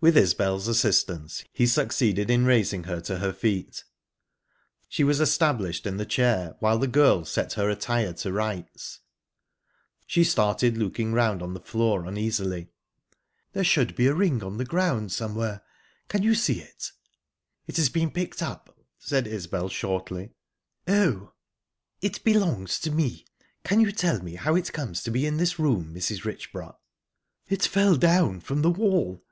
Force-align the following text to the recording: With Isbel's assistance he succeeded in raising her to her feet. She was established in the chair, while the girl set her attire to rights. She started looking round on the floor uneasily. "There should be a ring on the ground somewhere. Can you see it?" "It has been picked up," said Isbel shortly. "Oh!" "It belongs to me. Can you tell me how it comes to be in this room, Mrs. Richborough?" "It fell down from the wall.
With 0.00 0.16
Isbel's 0.16 0.66
assistance 0.66 1.44
he 1.52 1.64
succeeded 1.64 2.28
in 2.28 2.44
raising 2.44 2.82
her 2.90 3.00
to 3.02 3.18
her 3.20 3.32
feet. 3.32 3.84
She 4.88 5.04
was 5.04 5.20
established 5.20 5.86
in 5.86 5.96
the 5.96 6.04
chair, 6.04 6.56
while 6.58 6.76
the 6.76 6.88
girl 6.88 7.24
set 7.24 7.52
her 7.52 7.70
attire 7.70 8.12
to 8.14 8.32
rights. 8.32 8.98
She 10.08 10.24
started 10.24 10.76
looking 10.76 11.12
round 11.12 11.40
on 11.40 11.54
the 11.54 11.60
floor 11.60 12.04
uneasily. 12.04 12.66
"There 13.52 13.62
should 13.62 13.94
be 13.94 14.08
a 14.08 14.12
ring 14.12 14.42
on 14.42 14.56
the 14.56 14.64
ground 14.64 15.12
somewhere. 15.12 15.62
Can 16.08 16.24
you 16.24 16.34
see 16.34 16.60
it?" 16.60 16.90
"It 17.68 17.76
has 17.76 17.90
been 17.90 18.10
picked 18.10 18.42
up," 18.42 18.76
said 18.98 19.28
Isbel 19.28 19.68
shortly. 19.68 20.32
"Oh!" 20.88 21.30
"It 22.00 22.24
belongs 22.24 22.80
to 22.80 22.90
me. 22.90 23.24
Can 23.62 23.78
you 23.78 23.92
tell 23.92 24.20
me 24.20 24.34
how 24.34 24.56
it 24.56 24.72
comes 24.72 25.00
to 25.04 25.12
be 25.12 25.24
in 25.26 25.36
this 25.36 25.60
room, 25.60 25.94
Mrs. 25.94 26.24
Richborough?" 26.24 26.76
"It 27.46 27.62
fell 27.62 27.94
down 27.94 28.40
from 28.40 28.62
the 28.62 28.70
wall. 28.72 29.22